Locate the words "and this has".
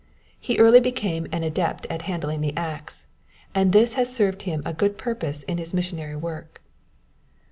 3.53-4.11